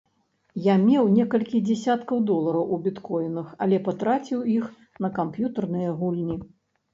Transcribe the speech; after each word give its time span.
Я 0.67 0.75
меў 0.85 1.09
некалькі 1.17 1.59
дзясяткаў 1.67 2.23
долараў 2.29 2.65
у 2.77 2.79
біткоінах, 2.87 3.51
але 3.67 3.77
патраціў 3.89 4.39
іх 4.57 4.65
на 5.07 5.13
камп'ютарныя 5.21 5.95
гульні. 6.03 6.41